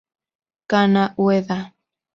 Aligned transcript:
Kana 0.69 1.13
Ueda 1.17 1.59